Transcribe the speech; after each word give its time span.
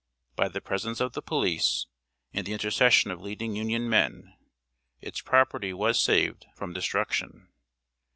By 0.35 0.47
the 0.49 0.61
presence 0.61 0.99
of 0.99 1.13
the 1.13 1.21
police, 1.21 1.85
and 2.33 2.47
the 2.47 2.53
intercession 2.53 3.11
of 3.11 3.21
leading 3.21 3.55
Union 3.55 3.87
men, 3.87 4.33
its 4.99 5.21
property 5.21 5.73
was 5.73 6.01
saved 6.01 6.47
from 6.55 6.73
destruction. 6.73 7.49